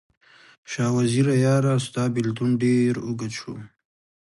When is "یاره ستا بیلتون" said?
1.45-2.49